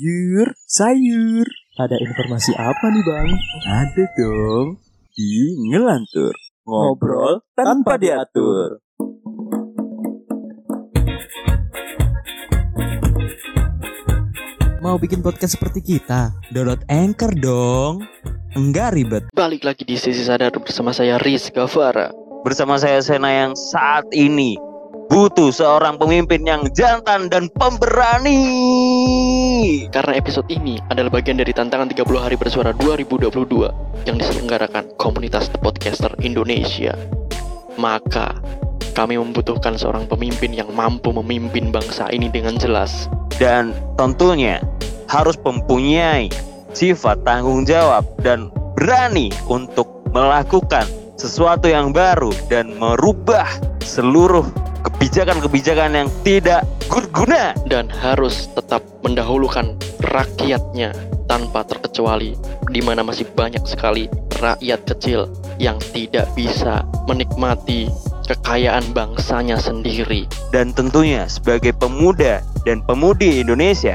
Sayur, 0.00 0.48
sayur. 0.64 1.44
Ada 1.76 1.92
informasi 2.00 2.56
apa 2.56 2.88
nih 2.88 3.04
bang? 3.04 3.28
Ada 3.68 4.04
dong. 4.16 4.80
Di 5.12 5.60
Ngelantur. 5.68 6.32
Ngobrol 6.64 7.44
tanpa 7.52 8.00
diatur. 8.00 8.80
Mau 14.80 14.96
bikin 14.96 15.20
podcast 15.20 15.60
seperti 15.60 15.84
kita? 15.84 16.32
Download 16.48 16.80
Anchor 16.88 17.36
dong. 17.36 18.00
Enggak 18.56 18.96
ribet. 18.96 19.28
Balik 19.36 19.68
lagi 19.68 19.84
di 19.84 20.00
sisi 20.00 20.24
sadar 20.24 20.56
bersama 20.56 20.96
saya 20.96 21.20
Riz 21.20 21.52
Gavara. 21.52 22.08
Bersama 22.40 22.80
saya 22.80 23.04
Sena 23.04 23.28
yang 23.28 23.52
saat 23.52 24.08
ini 24.16 24.56
butuh 25.12 25.52
seorang 25.52 26.00
pemimpin 26.00 26.40
yang 26.46 26.64
jantan 26.72 27.28
dan 27.28 27.52
pemberani. 27.52 28.40
Karena 29.92 30.16
episode 30.16 30.48
ini 30.48 30.80
adalah 30.88 31.12
bagian 31.12 31.36
dari 31.36 31.52
tantangan 31.52 31.92
30 31.92 32.08
hari 32.16 32.40
bersuara 32.40 32.72
2022 32.72 34.08
yang 34.08 34.16
diselenggarakan 34.16 34.96
komunitas 34.96 35.52
The 35.52 35.60
Podcaster 35.60 36.16
Indonesia. 36.24 36.96
Maka 37.76 38.40
kami 38.96 39.20
membutuhkan 39.20 39.76
seorang 39.76 40.08
pemimpin 40.08 40.56
yang 40.56 40.72
mampu 40.72 41.12
memimpin 41.12 41.68
bangsa 41.68 42.08
ini 42.08 42.32
dengan 42.32 42.56
jelas. 42.56 43.12
Dan 43.36 43.76
tentunya 44.00 44.64
harus 45.12 45.36
mempunyai 45.44 46.32
sifat 46.72 47.20
tanggung 47.28 47.68
jawab 47.68 48.08
dan 48.24 48.48
berani 48.80 49.28
untuk 49.44 50.08
melakukan 50.16 50.88
sesuatu 51.20 51.68
yang 51.68 51.92
baru 51.92 52.32
dan 52.48 52.80
merubah 52.80 53.44
seluruh 53.84 54.48
kebijakan-kebijakan 54.88 56.00
yang 56.00 56.08
tidak 56.24 56.64
berguna 56.90 57.54
dan 57.70 57.86
harus 57.86 58.50
tetap 58.58 58.82
mendahulukan 59.06 59.78
rakyatnya 60.10 60.90
tanpa 61.30 61.62
terkecuali 61.62 62.34
di 62.74 62.82
mana 62.82 63.06
masih 63.06 63.30
banyak 63.38 63.62
sekali 63.62 64.10
rakyat 64.42 64.82
kecil 64.90 65.30
yang 65.62 65.78
tidak 65.94 66.26
bisa 66.34 66.82
menikmati 67.06 67.86
kekayaan 68.26 68.82
bangsanya 68.90 69.54
sendiri. 69.62 70.26
dan 70.50 70.74
tentunya 70.74 71.30
sebagai 71.30 71.70
pemuda 71.78 72.42
dan 72.66 72.82
pemudi 72.82 73.38
Indonesia 73.38 73.94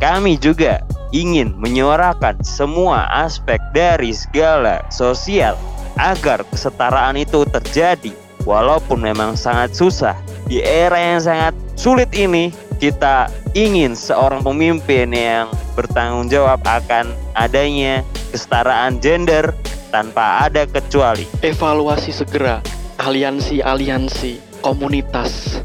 kami 0.00 0.40
juga 0.40 0.80
ingin 1.12 1.52
menyuarakan 1.60 2.40
semua 2.40 3.04
aspek 3.12 3.60
dari 3.76 4.16
segala 4.16 4.80
sosial 4.88 5.54
agar 6.00 6.42
kesetaraan 6.50 7.20
itu 7.20 7.46
terjadi 7.52 8.10
walaupun 8.48 9.00
memang 9.00 9.38
sangat 9.38 9.76
susah 9.76 10.16
di 10.44 10.60
era 10.60 10.96
yang 10.96 11.20
sangat 11.24 11.54
sulit 11.74 12.12
ini 12.12 12.52
kita 12.82 13.32
ingin 13.56 13.96
seorang 13.96 14.44
pemimpin 14.44 15.08
yang 15.14 15.48
bertanggung 15.72 16.28
jawab 16.28 16.60
akan 16.66 17.08
adanya 17.38 18.04
kesetaraan 18.34 19.00
gender 19.00 19.54
tanpa 19.94 20.44
ada 20.44 20.66
kecuali 20.66 21.24
Evaluasi 21.40 22.10
segera 22.10 22.60
aliansi-aliansi 22.98 24.60
komunitas 24.60 25.62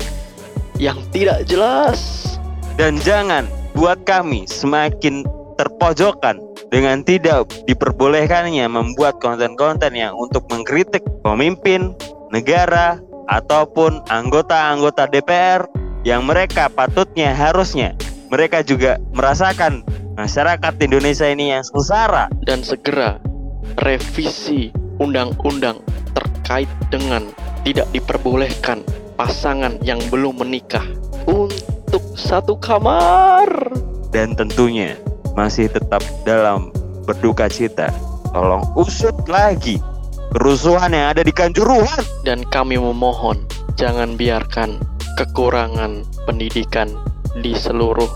yang 0.79 0.97
tidak 1.11 1.43
jelas. 1.49 2.25
dan 2.79 2.95
jangan 3.03 3.43
buat 3.75 4.07
kami 4.07 4.47
semakin 4.47 5.27
terpojokan 5.59 6.39
dengan 6.71 7.03
tidak 7.03 7.51
diperbolehkannya 7.67 8.63
membuat 8.71 9.19
konten-konten 9.19 9.91
yang 9.91 10.15
untuk 10.15 10.47
mengkritik 10.47 11.03
pemimpin, 11.27 11.91
negara, 12.31 12.95
ataupun 13.29 14.01
anggota-anggota 14.09 15.05
DPR 15.05 15.69
yang 16.01 16.25
mereka 16.25 16.65
patutnya 16.73 17.31
harusnya 17.37 17.93
mereka 18.33 18.65
juga 18.65 18.97
merasakan 19.13 19.85
masyarakat 20.17 20.73
Indonesia 20.81 21.29
ini 21.29 21.53
yang 21.53 21.63
sengsara 21.63 22.27
dan 22.49 22.65
segera 22.65 23.21
revisi 23.85 24.73
undang-undang 24.97 25.79
terkait 26.17 26.67
dengan 26.89 27.29
tidak 27.61 27.85
diperbolehkan 27.93 28.81
pasangan 29.13 29.77
yang 29.85 30.01
belum 30.09 30.41
menikah 30.41 30.83
untuk 31.29 32.01
satu 32.17 32.57
kamar. 32.57 33.47
dan 34.09 34.33
tentunya 34.33 34.97
masih 35.37 35.69
tetap 35.69 36.01
dalam 36.25 36.73
berduka 37.05 37.45
cita. 37.45 37.93
Tolong 38.33 38.65
usut 38.73 39.13
lagi 39.29 39.77
kerusuhan 40.33 40.93
yang 40.93 41.13
ada 41.13 41.21
di 41.25 41.33
Kanjuruhan. 41.33 42.05
Dan 42.25 42.45
kami 42.47 42.77
memohon 42.77 43.43
jangan 43.75 44.15
biarkan 44.17 44.77
kekurangan 45.17 46.05
pendidikan 46.29 46.89
di 47.41 47.53
seluruh 47.53 48.09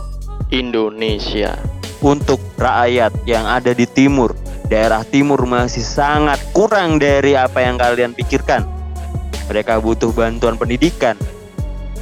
Indonesia. 0.54 1.58
untuk 2.04 2.44
rakyat 2.60 3.16
yang 3.24 3.48
ada 3.48 3.72
di 3.72 3.88
timur. 3.88 4.36
Daerah 4.68 5.08
timur 5.08 5.48
masih 5.48 5.84
sangat 5.84 6.40
kurang 6.52 7.00
dari 7.00 7.40
apa 7.40 7.64
yang 7.64 7.80
kalian 7.80 8.12
pikirkan. 8.12 8.68
Mereka 9.48 9.80
butuh 9.80 10.12
bantuan 10.12 10.60
pendidikan, 10.60 11.16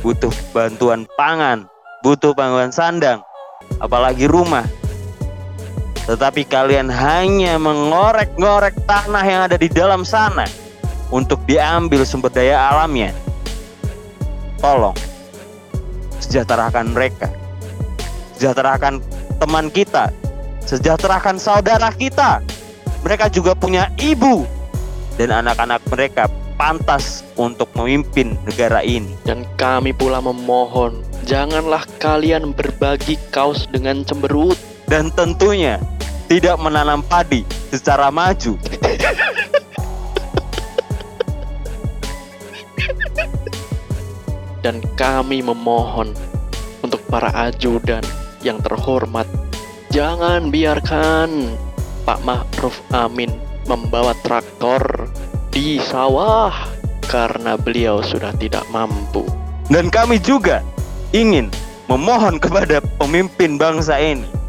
butuh 0.02 0.34
bantuan 0.54 1.06
pangan, 1.18 1.70
butuh 2.02 2.34
bantuan 2.34 2.74
sandang, 2.74 3.22
apalagi 3.78 4.26
rumah. 4.26 4.66
Tetapi 6.12 6.44
kalian 6.44 6.92
hanya 6.92 7.56
mengorek-ngorek 7.56 8.84
tanah 8.84 9.24
yang 9.24 9.48
ada 9.48 9.56
di 9.56 9.72
dalam 9.72 10.04
sana 10.04 10.44
untuk 11.08 11.40
diambil 11.48 12.04
sumber 12.04 12.28
daya 12.28 12.60
alamnya. 12.68 13.16
Tolong 14.60 14.92
sejahterakan 16.20 16.92
mereka. 16.92 17.32
Sejahterakan 18.36 19.00
teman 19.40 19.72
kita, 19.72 20.12
sejahterakan 20.68 21.40
saudara 21.40 21.88
kita. 21.96 22.44
Mereka 23.08 23.32
juga 23.32 23.56
punya 23.56 23.88
ibu 23.96 24.44
dan 25.16 25.32
anak-anak 25.32 25.80
mereka 25.88 26.28
pantas 26.60 27.24
untuk 27.40 27.72
memimpin 27.72 28.36
negara 28.44 28.84
ini. 28.84 29.16
Dan 29.24 29.48
kami 29.56 29.96
pula 29.96 30.20
memohon 30.20 31.08
janganlah 31.24 31.88
kalian 32.04 32.52
berbagi 32.52 33.16
kaos 33.32 33.64
dengan 33.72 34.04
cemberut. 34.04 34.60
Dan 34.92 35.08
tentunya 35.16 35.80
tidak 36.32 36.56
menanam 36.64 37.04
padi 37.04 37.44
secara 37.76 38.08
maju. 38.08 38.56
Dan 44.64 44.80
kami 44.96 45.44
memohon 45.44 46.16
untuk 46.80 47.04
para 47.12 47.36
ajudan 47.52 48.00
yang 48.48 48.64
terhormat 48.64 49.28
jangan 49.92 50.48
biarkan 50.48 51.52
Pak 52.08 52.24
Ma'ruf 52.24 52.80
Amin 52.96 53.36
membawa 53.68 54.16
traktor 54.24 55.12
di 55.52 55.84
sawah 55.84 56.56
karena 57.12 57.60
beliau 57.60 58.00
sudah 58.00 58.32
tidak 58.40 58.64
mampu. 58.72 59.28
Dan 59.68 59.92
kami 59.92 60.16
juga 60.24 60.64
ingin 61.12 61.52
memohon 61.92 62.40
kepada 62.40 62.80
pemimpin 62.96 63.60
bangsa 63.60 64.00
ini 64.00 64.41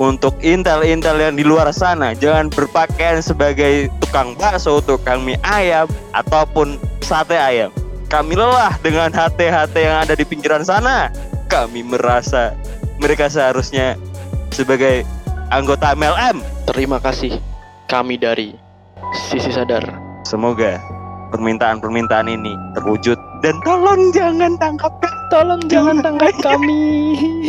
untuk 0.00 0.32
intel-intel 0.40 1.20
yang 1.20 1.36
di 1.36 1.44
luar 1.44 1.68
sana 1.76 2.16
jangan 2.16 2.48
berpakaian 2.48 3.20
sebagai 3.20 3.92
tukang 4.00 4.32
bakso, 4.40 4.80
tukang 4.80 5.20
mie 5.20 5.36
ayam 5.44 5.84
ataupun 6.16 6.80
sate 7.04 7.36
ayam. 7.36 7.68
Kami 8.08 8.34
lelah 8.34 8.74
dengan 8.80 9.12
HT-HT 9.12 9.76
yang 9.76 10.02
ada 10.02 10.16
di 10.16 10.24
pinggiran 10.24 10.64
sana. 10.64 11.12
Kami 11.52 11.84
merasa 11.84 12.56
mereka 12.96 13.28
seharusnya 13.28 13.94
sebagai 14.50 15.04
anggota 15.52 15.92
MLM. 15.92 16.40
Terima 16.64 16.96
kasih 16.98 17.36
kami 17.86 18.16
dari 18.16 18.56
Sisi 19.28 19.52
Sadar. 19.52 19.84
Semoga 20.24 20.80
permintaan-permintaan 21.30 22.26
ini 22.26 22.56
terwujud 22.74 23.20
dan 23.44 23.54
tolong 23.62 24.10
jangan 24.16 24.56
tangkap 24.56 24.90
kami. 25.04 25.18
Tolong 25.30 25.62
jangan 25.70 25.96
tangkap 26.02 26.34
kami. 26.42 26.80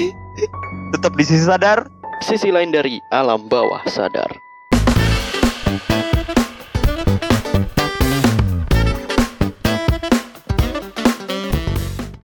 Tetap 0.94 1.16
di 1.17 1.23
sisi 1.25 1.47
sadar 1.47 2.00
sisi 2.22 2.54
lain 2.54 2.70
dari 2.70 3.02
alam 3.09 3.50
bawah 3.50 3.82
sadar. 3.90 4.38